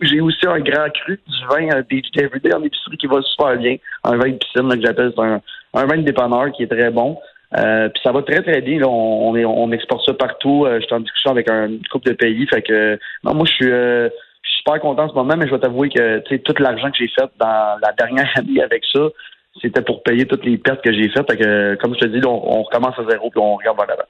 j'ai, 0.03 0.21
aussi 0.21 0.47
un 0.47 0.61
grand 0.61 0.91
cru 0.93 1.19
du 1.27 1.47
vin 1.49 1.75
euh, 1.75 1.83
Beach 1.89 2.07
Everyday 2.15 2.53
en 2.53 2.63
épicerie 2.63 2.97
qui 2.99 3.07
va 3.07 3.23
super 3.23 3.57
bien. 3.57 3.77
Un 4.05 4.17
vin 4.17 4.29
de 4.29 4.37
piscine 4.37 4.69
que 4.69 4.83
j'appelle, 4.83 5.13
un, 5.17 5.41
un 5.75 5.87
vin 5.87 5.97
de 5.97 6.03
dépanneur 6.03 6.53
qui 6.53 6.65
est 6.65 6.67
très 6.67 6.91
bon. 6.91 7.19
Euh, 7.57 7.89
puis 7.89 8.03
ça 8.03 8.13
va 8.13 8.23
très 8.23 8.43
très 8.43 8.61
bien. 8.61 8.81
Là, 8.81 8.89
on, 8.89 9.35
on, 9.35 9.45
on 9.47 9.73
exporte 9.73 10.05
ça 10.05 10.13
partout. 10.13 10.67
Euh, 10.67 10.79
je 10.81 10.87
suis 10.87 10.95
en 10.95 11.01
discussion 11.01 11.31
avec 11.31 11.49
un 11.51 11.71
couple 11.91 12.09
de 12.11 12.15
pays. 12.15 12.47
Fait 12.49 12.63
que 12.63 12.99
non, 13.25 13.35
moi 13.35 13.47
je 13.47 13.53
suis, 13.53 13.65
je 13.65 14.11
suis 14.43 14.59
super 14.59 14.79
content 14.81 15.05
en 15.05 15.09
ce 15.09 15.15
moment, 15.15 15.37
mais 15.39 15.47
je 15.47 15.55
vais 15.55 15.61
t'avouer 15.61 15.89
que 15.89 16.19
tout 16.37 16.55
l'argent 16.59 16.91
que 16.91 16.99
j'ai 16.99 17.09
fait 17.09 17.31
dans 17.39 17.79
la 17.83 17.93
dernière 17.97 18.31
année 18.37 18.63
avec 18.63 18.85
ça, 18.93 19.09
c'était 19.63 19.83
pour 19.83 20.03
payer 20.03 20.27
toutes 20.27 20.45
les 20.45 20.59
pertes 20.59 20.83
que 20.83 20.93
j'ai 20.93 21.09
faites. 21.09 21.31
Fait 21.31 21.39
que 21.39 21.77
comme 21.77 21.95
je 21.95 22.01
te 22.01 22.07
dis, 22.07 22.21
on, 22.27 22.59
on 22.59 22.63
recommence 22.63 22.99
à 22.99 23.11
zéro 23.11 23.31
puis 23.31 23.41
on 23.41 23.57
regarde 23.57 23.79
vers 23.79 23.87
l'avant. 23.87 24.03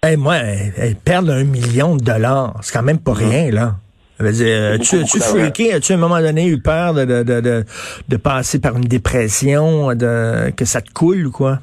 Hey, 0.00 0.16
moi, 0.16 0.36
elle, 0.36 0.94
perdre 0.94 1.32
un 1.32 1.42
million 1.42 1.96
de 1.96 2.04
dollars, 2.04 2.54
c'est 2.62 2.72
quand 2.72 2.84
même 2.84 3.00
pas 3.00 3.12
mm-hmm. 3.12 3.30
rien, 3.30 3.50
là. 3.50 3.72
Dire, 4.20 4.78
tu, 4.80 5.04
tu 5.04 5.18
freaké, 5.20 5.72
as-tu 5.72 5.92
à 5.92 5.96
un 5.96 5.98
moment 5.98 6.20
donné 6.20 6.46
eu 6.46 6.60
peur 6.60 6.94
de, 6.94 7.04
de, 7.04 7.22
de, 7.22 7.64
de, 8.08 8.16
passer 8.16 8.60
par 8.60 8.76
une 8.76 8.84
dépression, 8.84 9.94
de, 9.94 10.50
que 10.56 10.64
ça 10.64 10.80
te 10.80 10.92
coule 10.92 11.26
ou 11.26 11.32
quoi? 11.32 11.58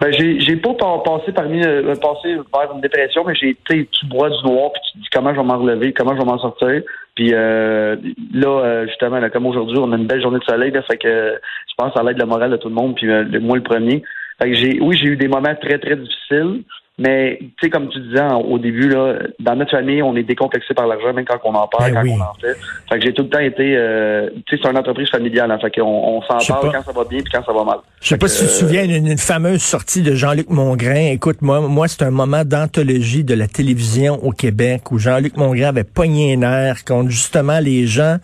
Ben, 0.00 0.12
j'ai, 0.12 0.56
pas 0.56 0.74
passé 0.74 1.32
parmi 1.32 1.62
euh, 1.64 1.94
passé 1.96 2.36
par 2.52 2.74
une 2.74 2.80
dépression, 2.82 3.24
mais 3.26 3.34
j'ai 3.34 3.50
été 3.50 3.88
tu 3.90 4.06
bois 4.06 4.28
du 4.28 4.42
noir 4.44 4.72
puis 4.72 4.82
tu 4.84 4.98
te 4.98 5.02
dis 5.04 5.08
comment 5.10 5.34
je 5.34 5.40
vais 5.40 5.46
m'en 5.46 5.58
relever, 5.58 5.92
comment 5.94 6.14
je 6.14 6.18
vais 6.18 6.26
m'en 6.26 6.38
sortir. 6.38 6.82
Puis 7.14 7.32
euh, 7.32 7.96
là, 8.34 8.48
euh, 8.48 8.86
justement, 8.86 9.20
comme 9.30 9.46
aujourd'hui, 9.46 9.78
on 9.78 9.92
a 9.92 9.96
une 9.96 10.06
belle 10.06 10.20
journée 10.20 10.38
de 10.38 10.44
soleil, 10.44 10.70
là, 10.70 10.82
fait 10.82 10.98
que 10.98 11.38
je 11.68 11.74
pense 11.78 11.94
ça 11.94 12.02
l'aide 12.02 12.18
la 12.18 12.26
morale 12.26 12.50
de 12.50 12.56
tout 12.58 12.68
le 12.68 12.74
monde, 12.74 12.94
puis 12.94 13.06
moi 13.40 13.56
le 13.56 13.62
premier. 13.62 14.02
Fait 14.40 14.50
que 14.50 14.54
j'ai 14.54 14.80
oui, 14.80 14.98
j'ai 14.98 15.08
eu 15.08 15.16
des 15.16 15.28
moments 15.28 15.54
très, 15.54 15.78
très 15.78 15.96
difficiles. 15.96 16.62
Mais, 16.98 17.38
tu 17.38 17.48
sais, 17.60 17.70
comme 17.70 17.90
tu 17.90 18.00
disais 18.00 18.22
au 18.22 18.58
début, 18.58 18.88
là, 18.88 19.18
dans 19.38 19.54
notre 19.54 19.70
famille, 19.70 20.02
on 20.02 20.16
est 20.16 20.22
décomplexé 20.22 20.72
par 20.72 20.86
l'argent, 20.86 21.12
même 21.12 21.26
quand 21.26 21.38
on 21.44 21.54
en 21.54 21.68
parle, 21.68 21.92
ben 21.92 22.02
quand 22.02 22.08
on 22.08 22.20
en 22.22 22.34
fait. 22.40 22.56
Fait 22.88 22.98
que 22.98 23.04
j'ai 23.04 23.12
tout 23.12 23.24
le 23.24 23.28
temps 23.28 23.38
été, 23.38 23.76
euh, 23.76 24.30
tu 24.46 24.56
sais, 24.56 24.62
c'est 24.62 24.70
une 24.70 24.78
entreprise 24.78 25.10
familiale, 25.10 25.50
hein, 25.50 25.58
fait 25.60 25.70
qu'on 25.70 25.82
on, 25.82 26.22
s'en 26.22 26.38
parle 26.38 26.72
quand 26.72 26.82
ça 26.84 26.92
va 26.92 27.04
bien 27.04 27.20
puis 27.20 27.30
quand 27.30 27.44
ça 27.44 27.52
va 27.52 27.64
mal. 27.64 27.78
Je 28.00 28.08
sais 28.08 28.16
pas 28.16 28.28
si 28.28 28.40
tu 28.40 28.46
te 28.46 28.50
souviens 28.50 28.86
d'une 28.86 29.18
fameuse 29.18 29.60
sortie 29.60 30.00
de 30.00 30.14
Jean-Luc 30.14 30.48
Mongrain. 30.48 31.10
Écoute, 31.12 31.42
moi, 31.42 31.60
moi 31.60 31.86
c'est 31.86 32.02
un 32.02 32.10
moment 32.10 32.44
d'anthologie 32.46 33.24
de 33.24 33.34
la 33.34 33.46
télévision 33.46 34.14
au 34.24 34.30
Québec 34.30 34.90
où 34.90 34.98
Jean-Luc 34.98 35.36
Mongrain 35.36 35.68
avait 35.68 35.84
pogné 35.84 36.34
un 36.34 36.42
air 36.42 36.84
contre 36.86 37.10
justement 37.10 37.58
les 37.58 37.86
gens 37.86 38.16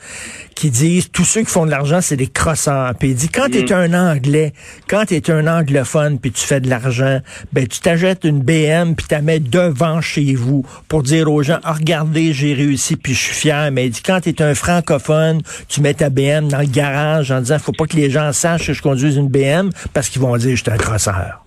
qui 0.55 0.71
disent 0.71 1.11
tous 1.11 1.25
ceux 1.25 1.41
qui 1.41 1.51
font 1.51 1.67
de 1.67 1.71
l'argent, 1.71 2.01
c'est 2.01 2.17
des 2.17 2.27
crosseurs. 2.27 2.95
Puis 2.99 3.11
il 3.11 3.17
dit 3.17 3.29
quand 3.29 3.51
tu 3.51 3.65
mm. 3.65 3.73
un 3.75 4.13
Anglais, 4.13 4.53
quand 4.89 5.05
tu 5.07 5.15
es 5.15 5.31
un 5.31 5.47
anglophone 5.47 6.19
puis 6.19 6.31
tu 6.31 6.47
fais 6.47 6.61
de 6.61 6.71
l'argent, 6.71 7.19
ben 7.53 7.67
tu 7.67 7.81
t'achètes 7.81 8.25
une 8.25 8.41
BM 8.41 8.62
puis 8.97 9.07
tu 9.09 9.15
la 9.15 9.23
mets 9.23 9.41
devant 9.41 10.01
chez 10.01 10.35
vous 10.35 10.65
pour 10.89 11.03
dire 11.03 11.31
aux 11.31 11.43
gens 11.43 11.59
ah, 11.65 11.73
regardez, 11.73 12.33
j'ai 12.33 12.55
réussi 12.55 12.97
puis 12.97 13.15
je 13.15 13.19
suis 13.19 13.35
fier. 13.35 13.71
Mais 13.73 13.87
il 13.87 13.91
dit 13.91 14.03
quand 14.03 14.21
tu 14.21 14.31
es 14.31 14.43
un 14.43 14.55
francophone, 14.55 15.43
tu 15.69 15.81
mets 15.81 15.95
ta 15.95 16.11
BM 16.11 16.49
dans 16.49 16.61
le 16.61 16.73
garage 16.73 17.31
en 17.31 17.41
disant 17.41 17.59
faut 17.59 17.73
pas 17.73 17.87
que 17.87 17.97
les 17.97 18.11
gens 18.11 18.33
sachent 18.33 18.67
que 18.67 18.73
je 18.73 18.83
conduise 18.83 19.17
une 19.17 19.29
BM 19.29 19.71
parce 19.95 20.09
qu'ils 20.09 20.23
vont 20.23 20.37
dire 20.37 20.57
je 20.57 20.63
suis 20.63 20.73
un 20.73 20.77
crosseur. 20.77 21.45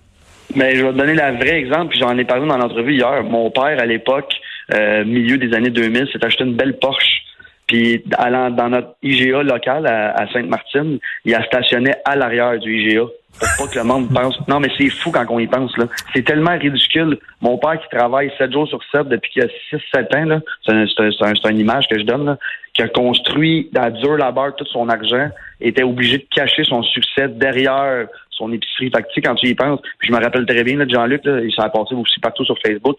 Mais 0.54 0.76
je 0.76 0.84
vais 0.84 0.92
te 0.92 0.98
donner 0.98 1.14
le 1.14 1.36
vrai 1.36 1.58
exemple, 1.58 1.90
puis 1.90 1.98
j'en 1.98 2.16
ai 2.16 2.24
parlé 2.24 2.46
dans 2.46 2.56
l'entrevue 2.56 2.94
hier. 2.94 3.24
Mon 3.24 3.50
père, 3.50 3.80
à 3.80 3.86
l'époque, 3.86 4.32
euh, 4.72 5.04
milieu 5.04 5.38
des 5.38 5.54
années 5.54 5.70
2000, 5.70 6.08
s'est 6.12 6.24
acheté 6.24 6.44
une 6.44 6.54
belle 6.54 6.78
Porsche. 6.78 7.22
Puis 7.66 8.04
allant 8.16 8.50
dans 8.50 8.68
notre 8.68 8.94
IGA 9.02 9.42
local 9.42 9.86
à, 9.86 10.24
Sainte-Martine, 10.32 10.98
il 11.24 11.34
a 11.34 11.44
stationné 11.44 11.90
à 12.04 12.14
l'arrière 12.14 12.58
du 12.60 12.72
IGA 12.72 13.02
pour 13.38 13.66
pas 13.66 13.72
que 13.72 13.78
le 13.78 13.84
monde 13.84 14.12
pense. 14.12 14.36
Non, 14.48 14.60
mais 14.60 14.68
c'est 14.78 14.88
fou 14.88 15.10
quand 15.10 15.24
on 15.28 15.38
y 15.38 15.46
pense. 15.46 15.76
là. 15.76 15.86
C'est 16.14 16.22
tellement 16.22 16.56
ridicule. 16.56 17.18
Mon 17.40 17.58
père 17.58 17.80
qui 17.80 17.88
travaille 17.96 18.32
7 18.38 18.52
jours 18.52 18.68
sur 18.68 18.80
7 18.92 19.08
depuis 19.08 19.30
qu'il 19.32 19.42
a 19.42 19.46
6-7 19.72 20.16
ans, 20.16 20.24
là, 20.24 20.40
c'est, 20.66 21.50
une 21.50 21.58
image 21.58 21.86
que 21.88 21.98
je 21.98 22.04
donne, 22.04 22.26
là, 22.26 22.38
qui 22.74 22.82
a 22.82 22.88
construit 22.88 23.68
dans 23.72 23.90
dur 23.90 24.16
labeur 24.16 24.54
tout 24.56 24.66
son 24.66 24.88
argent, 24.88 25.28
était 25.60 25.82
obligé 25.82 26.18
de 26.18 26.26
cacher 26.34 26.64
son 26.64 26.82
succès 26.82 27.28
derrière 27.28 28.06
son 28.30 28.52
épicerie. 28.52 28.90
Fait 28.94 29.02
que, 29.02 29.08
tu 29.08 29.14
sais, 29.14 29.20
quand 29.22 29.34
tu 29.34 29.48
y 29.48 29.54
penses, 29.54 29.80
puis 29.98 30.08
je 30.08 30.12
me 30.12 30.22
rappelle 30.22 30.46
très 30.46 30.62
bien, 30.62 30.76
là, 30.76 30.86
Jean-Luc, 30.88 31.24
là, 31.24 31.40
il 31.40 31.52
s'est 31.52 31.62
passé 31.72 31.94
aussi 31.94 32.20
partout 32.20 32.44
sur 32.44 32.58
Facebook. 32.64 32.96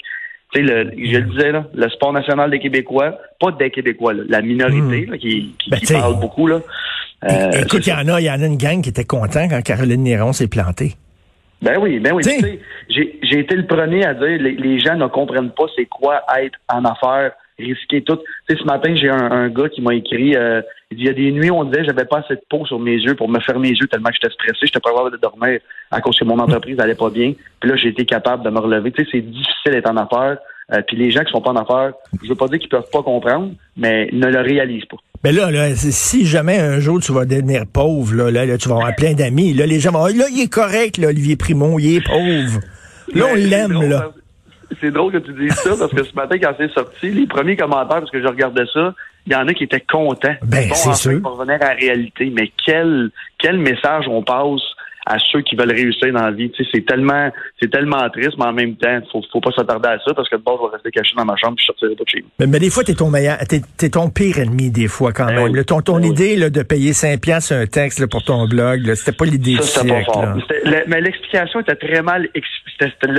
Tu 0.54 0.60
sais, 0.60 0.66
le, 0.66 0.92
je 0.98 1.18
le 1.18 1.24
disais, 1.24 1.52
là, 1.52 1.66
le 1.74 1.90
sport 1.90 2.14
national 2.14 2.50
des 2.50 2.60
Québécois, 2.60 3.20
pas 3.40 3.52
des 3.52 3.70
Québécois, 3.70 4.14
la 4.14 4.42
minorité 4.42 5.06
hmm. 5.06 5.12
là, 5.12 5.18
qui, 5.18 5.54
qui, 5.60 5.70
ben, 5.70 5.80
parle 5.90 6.20
beaucoup. 6.20 6.48
Là. 6.48 6.62
Euh, 7.24 7.52
écoute, 7.62 7.86
il 7.88 7.90
y 7.90 7.94
en 7.94 8.08
a, 8.08 8.22
il 8.22 8.26
y 8.26 8.30
en 8.30 8.42
a 8.42 8.46
une 8.46 8.58
gang 8.58 8.82
qui 8.82 8.90
était 8.90 9.06
content 9.06 9.48
quand 9.50 9.62
Caroline 9.62 10.04
Néron 10.04 10.34
s'est 10.34 10.48
plantée. 10.48 10.96
Ben 11.62 11.78
oui, 11.82 12.00
ben 12.00 12.14
oui. 12.14 12.24
J'ai 12.90 13.40
été 13.40 13.56
le 13.56 13.66
premier 13.66 14.06
à 14.06 14.14
dire 14.14 14.40
les, 14.40 14.56
les 14.56 14.80
gens 14.80 14.96
ne 14.96 15.08
comprennent 15.08 15.52
pas 15.52 15.66
c'est 15.76 15.88
quoi 15.88 16.22
être 16.40 16.60
en 16.70 16.86
affaires, 16.86 17.32
risquer 17.58 18.04
tout. 18.04 18.18
Tu 18.48 18.56
sais, 18.56 18.62
ce 18.62 18.66
matin, 18.66 18.94
j'ai 18.96 19.10
un, 19.10 19.32
un, 19.32 19.50
gars 19.50 19.68
qui 19.70 19.82
m'a 19.82 19.96
écrit 19.96 20.36
euh, 20.36 20.62
il 20.92 21.04
y 21.04 21.10
a 21.10 21.14
des 21.14 21.32
nuits, 21.32 21.50
on 21.50 21.64
disait 21.66 21.84
j'avais 21.84 22.06
pas 22.06 22.20
assez 22.20 22.36
de 22.36 22.42
peau 22.48 22.66
sur 22.66 22.80
mes 22.80 22.96
yeux 22.96 23.16
pour 23.16 23.28
me 23.28 23.40
faire 23.40 23.60
mes 23.60 23.72
yeux 23.72 23.88
tellement 23.88 24.10
que 24.10 24.16
j'étais 24.22 24.34
stressé, 24.34 24.60
j'étais 24.68 24.80
pas 24.80 24.92
capable 24.92 25.12
de 25.12 25.18
dormir 25.18 25.60
à 25.92 26.00
cause 26.00 26.18
que 26.18 26.26
mon 26.26 26.38
entreprise 26.38 26.80
allait 26.80 26.96
pas 26.96 27.10
bien. 27.10 27.34
Puis 27.60 27.70
là, 27.70 27.76
j'ai 27.76 27.90
été 27.90 28.06
capable 28.06 28.44
de 28.44 28.50
me 28.52 28.60
relever. 28.60 28.92
Tu 28.92 29.04
sais, 29.04 29.10
c'est 29.12 29.22
difficile 29.22 29.72
d'être 29.72 29.90
en 29.90 29.98
affaires. 29.98 30.38
Euh, 30.74 30.82
puis 30.86 30.98
les 30.98 31.12
gens 31.12 31.24
qui 31.24 31.32
sont 31.32 31.42
pas 31.42 31.52
en 31.52 31.56
affaires, 31.56 31.94
je 32.22 32.28
veux 32.28 32.36
pas 32.36 32.48
dire 32.48 32.60
qu'ils 32.60 32.70
peuvent 32.70 32.90
pas 32.92 33.02
comprendre, 33.02 33.52
mais 33.78 34.10
ne 34.12 34.28
le 34.28 34.42
réalisent 34.42 34.86
pas. 34.86 34.98
Mais 35.24 35.32
là, 35.32 35.52
là, 35.52 35.76
si 35.76 36.26
jamais 36.26 36.60
un 36.60 36.80
jour 36.80 37.00
tu 37.00 37.12
vas 37.12 37.26
devenir 37.26 37.66
pauvre, 37.66 38.14
là, 38.16 38.32
là, 38.32 38.58
tu 38.58 38.70
vas 38.70 38.76
avoir 38.76 38.96
plein 38.96 39.14
d'amis, 39.14 39.54
là, 39.54 39.66
les 39.66 39.80
gens 39.80 39.92
vont 39.92 40.06
là, 40.06 40.26
il 40.32 40.42
est 40.42 40.52
correct, 40.52 40.98
là, 40.98 41.08
Olivier 41.08 41.36
Primo, 41.36 41.80
il 41.80 41.98
est 41.98 42.02
pauvre. 42.02 42.60
Là, 43.14 43.26
on 43.32 43.36
l'aime, 43.36 43.82
là. 43.90 44.12
C'est 44.82 44.92
drôle 44.92 45.14
que 45.14 45.18
tu 45.20 45.34
dises 45.34 45.54
ça, 45.54 45.76
parce 45.80 45.94
que 45.94 46.04
ce 46.04 46.14
matin, 46.14 46.38
quand 46.42 46.54
c'est 46.58 46.72
sorti, 46.72 47.10
les 47.10 47.26
premiers 47.26 47.56
commentaires, 47.56 48.00
parce 48.00 48.12
que 48.12 48.22
je 48.22 48.28
regardais 48.28 48.66
ça, 48.74 48.94
il 49.26 49.34
y 49.34 49.36
en 49.36 49.48
a 49.48 49.54
qui 49.54 49.64
étaient 49.64 49.82
contents. 49.82 50.36
Ben, 50.44 50.70
c'est 50.74 50.94
sûr. 50.94 51.22
Pour 51.22 51.38
revenir 51.38 51.56
à 51.62 51.70
la 51.70 51.74
réalité. 51.74 52.32
Mais 52.34 52.52
quel, 52.66 53.12
quel 53.38 53.58
message 53.58 54.06
on 54.08 54.24
passe 54.24 54.62
à 55.10 55.18
ceux 55.32 55.42
qui 55.42 55.56
veulent 55.56 55.72
réussir 55.72 56.12
dans 56.14 56.24
la 56.24 56.32
vie. 56.32 56.52
Tu 56.52 56.64
sais, 56.64 56.70
c'est 56.74 56.86
tellement, 56.86 57.30
c'est 57.62 57.72
tellement 57.72 58.10
triste, 58.10 58.34
mais 58.38 58.46
en 58.46 58.54
même 58.54 58.76
temps, 58.76 59.00
faut, 59.12 59.22
faut 59.32 59.40
pas 59.42 59.52
s'attarder 59.56 59.88
à 59.88 59.98
ça 60.06 60.14
parce 60.14 60.28
que 60.30 60.36
de 60.36 60.42
base, 60.42 60.56
je 60.62 60.68
vais 60.68 60.74
rester 60.74 60.92
caché 60.92 61.14
dans 61.16 61.26
ma 61.26 61.36
chambre 61.38 61.54
et 61.58 61.62
je 61.62 61.66
sortirai 61.66 61.96
pas 61.96 62.04
de 62.04 62.10
chez 62.10 62.22
nous. 62.40 62.48
Mais, 62.48 62.60
des 62.60 62.70
fois, 62.70 62.84
t'es 62.84 62.94
ton 62.94 63.10
meilleur, 63.10 63.38
t'es, 63.48 63.62
es 63.84 63.90
ton 63.90 64.10
pire 64.10 64.40
ennemi 64.40 64.70
des 64.70 64.88
fois 64.88 65.14
quand 65.14 65.28
Ben 65.28 65.36
même. 65.36 65.44
oui. 65.52 65.58
Là, 65.58 65.64
ton 65.64 65.82
ton 65.82 66.02
oui. 66.02 66.10
idée 66.10 66.36
là, 66.36 66.50
de 66.50 66.62
payer 66.64 66.94
5 66.94 67.20
piastres 67.22 67.54
un 67.54 67.66
texte 67.66 68.00
là, 68.00 68.08
pour 68.08 68.24
ton 68.24 68.48
blog, 68.48 68.94
c'était 68.96 69.12
pas 69.16 69.26
l'idée 69.26 69.56
Ça, 69.62 69.82
c'était 69.82 69.88
pas 70.04 70.04
fort. 70.04 70.26
le- 70.66 70.84
mais 70.88 71.00
l'explication 71.02 71.60
était 71.62 71.76
très 71.76 72.02
mal, 72.02 72.28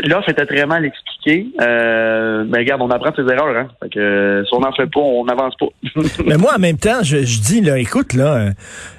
l'offre 0.05 0.29
était 0.29 0.47
très 0.47 0.67
mal 0.67 0.85
expliquée. 0.85 1.47
Euh, 1.61 2.45
mais 2.49 2.59
regarde, 2.59 2.81
on 2.83 2.91
apprend 2.91 3.13
ses 3.15 3.23
erreurs, 3.23 3.57
hein. 3.57 3.69
Fait 3.83 3.89
que, 3.91 3.99
euh, 3.99 4.45
si 4.45 4.55
on 4.55 4.61
n'en 4.61 4.73
fait 4.73 4.87
pas, 4.87 5.01
on 5.01 5.25
n'avance 5.25 5.55
pas. 5.59 5.67
Mais 6.27 6.37
moi, 6.37 6.53
en 6.57 6.59
même 6.59 6.79
temps, 6.79 7.03
je, 7.03 7.19
je 7.19 7.41
dis, 7.41 7.61
là, 7.61 7.79
écoute, 7.79 8.15
là, 8.15 8.53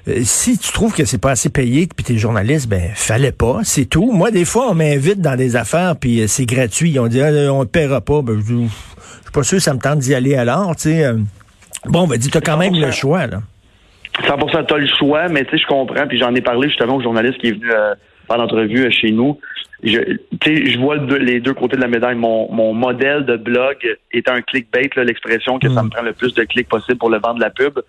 euh, 0.07 0.13
si 0.23 0.57
tu 0.57 0.71
trouves 0.71 0.93
que 0.95 1.05
c'est 1.05 1.21
pas 1.21 1.31
assez 1.31 1.49
payé, 1.49 1.87
puis 1.95 2.03
t'es 2.03 2.17
journaliste, 2.17 2.67
ben, 2.69 2.78
fallait 2.93 3.31
pas, 3.31 3.59
c'est 3.63 3.85
tout. 3.85 4.11
Moi, 4.11 4.31
des 4.31 4.45
fois, 4.45 4.69
on 4.69 4.73
m'invite 4.75 5.21
dans 5.21 5.35
des 5.35 5.55
affaires, 5.55 5.95
puis 5.99 6.21
euh, 6.21 6.27
c'est 6.27 6.45
gratuit. 6.45 6.97
On 6.99 7.07
dit, 7.07 7.21
ah, 7.21 7.29
on 7.53 7.61
ne 7.61 7.65
paiera 7.65 8.01
pas. 8.01 8.21
Ben, 8.21 8.39
je 8.39 8.53
je 8.53 8.67
suis 9.23 9.31
pas 9.33 9.43
sûr 9.43 9.57
que 9.57 9.63
ça 9.63 9.73
me 9.73 9.79
tente 9.79 9.99
d'y 9.99 10.15
aller 10.15 10.35
alors, 10.35 10.75
tu 10.75 10.83
sais. 10.89 11.05
euh. 11.05 11.17
Bon, 11.85 12.07
ben, 12.07 12.17
dis, 12.17 12.29
t'as 12.29 12.41
quand 12.41 12.57
même 12.57 12.73
le 12.75 12.91
choix, 12.91 13.27
là. 13.27 13.41
100% 14.23 14.65
t'as 14.67 14.77
le 14.77 14.87
choix, 14.87 15.29
mais 15.29 15.45
tu 15.45 15.51
sais, 15.51 15.57
je 15.59 15.67
comprends, 15.67 16.07
puis 16.07 16.19
j'en 16.19 16.33
ai 16.35 16.41
parlé 16.41 16.67
justement 16.67 16.95
au 16.95 17.01
journaliste 17.01 17.37
qui 17.39 17.47
est 17.47 17.51
venu 17.51 17.71
euh, 17.71 17.93
faire 18.27 18.37
l'entrevue 18.37 18.85
euh, 18.85 18.89
chez 18.89 19.11
nous. 19.11 19.39
Je, 19.81 19.99
tu 20.41 20.55
sais, 20.57 20.71
je 20.71 20.77
vois 20.79 20.97
le 20.97 21.17
les 21.19 21.39
deux 21.39 21.53
côtés 21.53 21.77
de 21.77 21.81
la 21.81 21.87
médaille. 21.87 22.15
Mon, 22.15 22.51
mon 22.51 22.73
modèle 22.73 23.25
de 23.25 23.37
blog 23.37 23.77
est 24.11 24.29
un 24.29 24.41
clickbait, 24.41 24.89
l'expression 24.97 25.57
que 25.57 25.69
ça 25.69 25.83
me 25.83 25.89
prend 25.89 26.01
le 26.01 26.11
plus 26.11 26.33
de 26.33 26.43
clics 26.43 26.67
possible 26.67 26.97
pour 26.97 27.09
le 27.09 27.19
vendre 27.19 27.35
de 27.35 27.41
la 27.41 27.49
pub. 27.49 27.79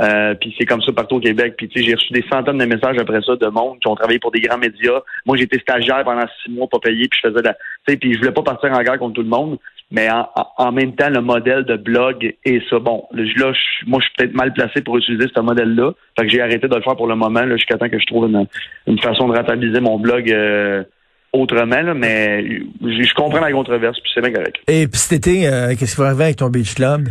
Euh, 0.00 0.34
puis 0.34 0.54
c'est 0.58 0.64
comme 0.64 0.80
ça 0.82 0.92
partout 0.92 1.16
au 1.16 1.20
Québec. 1.20 1.54
Puis 1.56 1.68
tu 1.68 1.80
sais, 1.80 1.86
j'ai 1.88 1.94
reçu 1.94 2.12
des 2.12 2.24
centaines 2.30 2.58
de 2.58 2.64
messages 2.64 2.96
après 2.98 3.20
ça 3.22 3.34
de 3.36 3.46
monde 3.48 3.78
qui 3.80 3.88
ont 3.88 3.96
travaillé 3.96 4.18
pour 4.20 4.30
des 4.30 4.40
grands 4.40 4.58
médias. 4.58 5.00
Moi, 5.26 5.36
j'étais 5.36 5.58
stagiaire 5.58 6.04
pendant 6.04 6.26
six 6.42 6.50
mois 6.52 6.68
pas 6.68 6.78
payé, 6.78 7.08
puis 7.08 7.18
je 7.22 7.28
faisais 7.28 7.42
la, 7.42 7.54
tu 7.54 7.58
sais, 7.88 7.96
puis 7.96 8.12
je 8.14 8.18
voulais 8.18 8.30
pas 8.32 8.42
partir 8.42 8.70
en 8.72 8.80
guerre 8.82 8.98
contre 8.98 9.14
tout 9.14 9.22
le 9.22 9.28
monde. 9.28 9.58
Mais 9.90 10.08
en, 10.10 10.28
en- 10.58 10.70
même 10.70 10.94
temps, 10.94 11.08
le 11.08 11.22
modèle 11.22 11.64
de 11.64 11.76
blog 11.76 12.34
est 12.44 12.60
ça. 12.68 12.78
Bon, 12.78 13.04
là, 13.10 13.22
je- 13.24 13.86
moi, 13.86 14.00
je 14.00 14.04
suis 14.04 14.14
peut-être 14.18 14.34
mal 14.34 14.52
placé 14.52 14.82
pour 14.82 14.98
utiliser 14.98 15.28
ce 15.34 15.40
modèle-là. 15.40 15.92
Fait 16.18 16.26
que 16.26 16.30
j'ai 16.32 16.42
arrêté 16.42 16.68
de 16.68 16.74
le 16.74 16.82
faire 16.82 16.94
pour 16.94 17.06
le 17.06 17.14
moment, 17.16 17.40
là, 17.40 17.56
jusqu'à 17.56 17.78
temps 17.78 17.88
que 17.88 17.98
je 17.98 18.04
trouve 18.06 18.26
une, 18.28 18.46
une 18.86 18.98
façon 19.00 19.26
de 19.28 19.36
rentabiliser 19.36 19.80
mon 19.80 19.98
blog 19.98 20.30
euh, 20.30 20.84
autrement. 21.32 21.80
Là, 21.80 21.94
mais 21.94 22.44
je, 22.82 23.02
je 23.02 23.14
comprends 23.14 23.40
la 23.40 23.50
controverse, 23.50 23.98
puis 24.00 24.10
c'est 24.14 24.20
bien 24.20 24.32
correct. 24.32 24.56
Et 24.68 24.86
puis 24.86 24.98
cet 25.00 25.26
été, 25.26 25.48
euh, 25.48 25.74
qu'est-ce 25.78 25.94
qui 25.96 26.00
va 26.02 26.08
arriver 26.08 26.24
avec 26.24 26.36
ton 26.36 26.50
beach 26.50 26.74
club? 26.74 27.08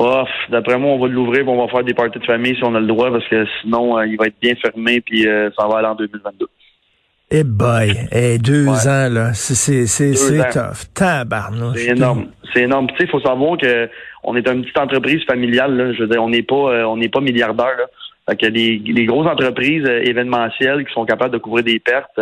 Off, 0.00 0.28
d'après 0.48 0.78
moi, 0.78 0.92
on 0.92 0.98
va 1.00 1.08
l'ouvrir, 1.08 1.48
on 1.48 1.60
va 1.60 1.68
faire 1.72 1.82
des 1.82 1.92
parties 1.92 2.20
de 2.20 2.24
famille 2.24 2.54
si 2.54 2.62
on 2.62 2.72
a 2.76 2.80
le 2.80 2.86
droit, 2.86 3.10
parce 3.10 3.26
que 3.26 3.44
sinon, 3.60 3.98
euh, 3.98 4.06
il 4.06 4.16
va 4.16 4.26
être 4.26 4.38
bien 4.40 4.54
fermé, 4.54 5.00
puis 5.00 5.26
euh, 5.26 5.50
ça 5.58 5.66
va 5.66 5.78
aller 5.78 5.88
en 5.88 5.96
2022. 5.96 6.46
Eh 7.32 7.42
boy, 7.44 7.92
eh, 8.12 8.38
deux 8.38 8.64
Ouais. 8.68 8.86
ans, 8.88 9.08
là, 9.10 9.34
c'est, 9.34 9.54
c'est, 9.54 9.86
c'est, 9.86 10.10
Deux 10.10 10.14
c'est 10.14 10.40
ans. 10.40 10.68
tough. 10.70 10.94
Tabarnouche. 10.94 11.78
C'est 11.78 11.90
énorme. 11.96 12.26
C'est 12.54 12.62
énorme. 12.62 12.86
Tu 12.90 12.96
sais, 12.96 13.04
il 13.04 13.10
faut 13.10 13.20
savoir 13.20 13.58
que 13.58 13.88
on 14.22 14.36
est 14.36 14.48
une 14.48 14.62
petite 14.62 14.78
entreprise 14.78 15.22
familiale. 15.24 15.76
Là. 15.76 15.92
Je 15.92 16.02
veux 16.02 16.08
dire, 16.08 16.22
on 16.22 16.30
n'est 16.30 16.42
pas, 16.44 16.54
euh, 16.72 16.84
on 16.84 16.96
n'est 16.96 17.08
pas 17.10 17.20
milliardaire. 17.20 17.76
Là. 17.76 17.84
Fait 18.30 18.36
que 18.36 18.46
les, 18.46 18.78
les 18.78 19.04
grosses 19.04 19.26
entreprises 19.26 19.84
événementielles 19.86 20.86
qui 20.86 20.92
sont 20.94 21.04
capables 21.06 21.32
de 21.32 21.38
couvrir 21.38 21.64
des 21.64 21.80
pertes, 21.80 22.18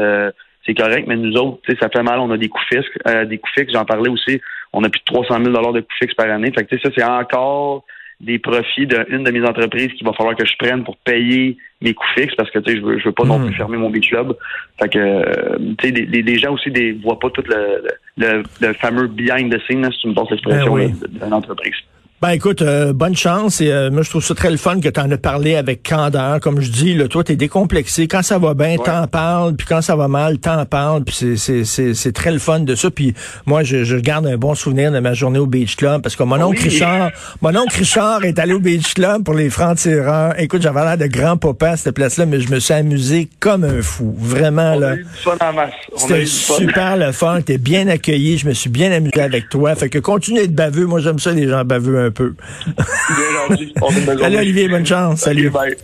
c'est 0.64 0.74
correct. 0.74 1.04
Mais 1.06 1.16
nous 1.16 1.36
autres, 1.36 1.58
tu 1.64 1.72
sais, 1.72 1.78
ça 1.80 1.88
fait 1.88 2.02
mal. 2.02 2.18
On 2.20 2.30
a 2.32 2.36
des 2.38 2.48
coûts 2.48 2.60
fixes, 2.68 2.86
euh, 3.06 3.24
des 3.26 3.38
coûts 3.38 3.50
fixes. 3.56 3.72
J'en 3.72 3.84
parlais 3.84 4.08
aussi. 4.10 4.40
On 4.78 4.84
a 4.84 4.88
plus 4.90 5.00
de 5.00 5.04
300 5.06 5.38
000 5.42 5.44
dollars 5.54 5.72
de 5.72 5.80
coûts 5.80 5.96
fixes 5.98 6.14
par 6.14 6.28
année. 6.30 6.52
Fait 6.52 6.64
que 6.64 6.68
tu 6.74 6.76
sais, 6.78 6.82
ça 6.88 6.90
c'est 6.96 7.02
encore 7.04 7.84
des 8.20 8.38
profits 8.38 8.86
d'une 8.86 9.24
de 9.24 9.30
mes 9.30 9.42
entreprises 9.46 9.92
qu'il 9.92 10.06
va 10.06 10.12
falloir 10.14 10.34
que 10.36 10.46
je 10.46 10.54
prenne 10.58 10.84
pour 10.84 10.96
payer 10.98 11.58
mes 11.82 11.92
coûts 11.92 12.06
fixes 12.16 12.34
parce 12.34 12.50
que 12.50 12.58
tu 12.60 12.70
sais 12.72 12.76
je 12.78 12.82
veux 12.82 12.98
je 12.98 13.04
veux 13.04 13.12
pas 13.12 13.24
non 13.24 13.38
plus 13.44 13.54
fermer 13.54 13.76
mon 13.76 13.90
beach 13.90 14.08
club 14.08 14.34
fait 14.80 14.88
que 14.88 14.98
euh, 14.98 15.58
tu 15.78 15.88
sais 15.88 15.94
les, 15.94 16.22
les- 16.22 16.38
gens 16.38 16.54
aussi 16.54 16.70
ne 16.70 17.02
voient 17.02 17.18
pas 17.18 17.28
tout 17.28 17.42
le, 17.46 17.84
le, 18.16 18.42
le 18.62 18.72
fameux 18.72 19.06
behind 19.06 19.54
the 19.54 19.60
scenes 19.66 19.82
là, 19.82 19.90
si 19.90 19.98
tu 19.98 20.08
me 20.08 20.14
passes 20.14 20.30
l'expression 20.30 20.74
Ben 20.74 20.94
oui. 21.02 21.08
d'une 21.20 21.32
entreprise 21.34 21.74
Ben 22.22 22.30
écoute, 22.30 22.62
euh, 22.62 22.94
bonne 22.94 23.14
chance. 23.14 23.60
Et 23.60 23.70
euh, 23.70 23.90
moi, 23.90 24.00
je 24.00 24.08
trouve 24.08 24.24
ça 24.24 24.34
très 24.34 24.50
le 24.50 24.56
fun 24.56 24.80
que 24.80 24.88
tu 24.88 24.98
en 24.98 25.10
as 25.10 25.18
parlé 25.18 25.54
avec 25.54 25.86
candeur. 25.86 26.40
Comme 26.40 26.62
je 26.62 26.70
dis, 26.70 26.94
là, 26.94 27.08
toi, 27.08 27.22
t'es 27.22 27.36
décomplexé. 27.36 28.08
Quand 28.08 28.22
ça 28.22 28.38
va 28.38 28.54
bien, 28.54 28.76
t'en 28.78 29.06
parles. 29.06 29.54
Puis 29.54 29.66
quand 29.66 29.82
ça 29.82 29.96
va 29.96 30.08
mal, 30.08 30.38
t'en 30.38 30.64
parles. 30.64 31.04
Puis 31.04 31.14
c'est, 31.14 31.36
c'est, 31.36 31.64
c'est, 31.66 31.92
c'est 31.92 32.12
très 32.12 32.32
le 32.32 32.38
fun 32.38 32.60
de 32.60 32.74
ça. 32.74 32.90
Puis 32.90 33.12
moi, 33.44 33.64
je, 33.64 33.84
je 33.84 33.96
garde 33.96 34.26
un 34.26 34.38
bon 34.38 34.54
souvenir 34.54 34.90
de 34.92 34.98
ma 34.98 35.12
journée 35.12 35.38
au 35.38 35.46
Beach 35.46 35.76
Club 35.76 36.00
parce 36.00 36.16
que 36.16 36.22
mon 36.22 36.40
oncle 36.40 36.58
Oui. 36.62 36.70
Richard, 36.70 37.10
mon 37.42 37.54
oncle 37.54 37.78
Richard 37.78 38.24
est 38.24 38.38
allé 38.38 38.54
au 38.54 38.60
Beach 38.60 38.94
Club 38.94 39.22
pour 39.22 39.34
les 39.34 39.50
francs-tireurs. 39.50 40.40
Écoute, 40.40 40.62
j'avais 40.62 40.84
l'air 40.84 40.96
de 40.96 41.08
grand 41.08 41.36
papa 41.36 41.72
à 41.72 41.76
cette 41.76 41.94
place-là, 41.94 42.24
mais 42.24 42.40
je 42.40 42.50
me 42.50 42.60
suis 42.60 42.72
amusé 42.72 43.28
comme 43.40 43.64
un 43.64 43.82
fou. 43.82 44.14
Vraiment, 44.18 44.72
on 44.72 44.80
là. 44.80 44.94
C'était 45.96 46.24
super 46.24 46.96
le 46.96 47.12
fun. 47.12 47.42
T'es 47.42 47.58
bien 47.58 47.88
accueilli. 47.88 48.38
Je 48.38 48.48
me 48.48 48.54
suis 48.54 48.70
bien 48.70 48.90
amusé 48.90 49.20
avec 49.20 49.50
toi. 49.50 49.74
Fait 49.74 49.90
que 49.90 49.98
continue 49.98 50.40
d'être 50.40 50.54
baveux. 50.54 50.86
Moi, 50.86 51.00
j'aime 51.00 51.18
ça, 51.18 51.32
les 51.32 51.46
gens 51.46 51.62
baveux 51.62 52.05
un 52.06 52.10
peu. 52.10 52.34
Bien 52.66 53.48
gentil. 53.48 53.72
On 53.80 53.90
Salut. 53.90 54.36
Olivier, 54.38 54.68
bonne 54.68 54.86
chance. 54.86 55.20
Salut. 55.20 55.48
Ok, 55.48 55.52
bye. 55.52 55.76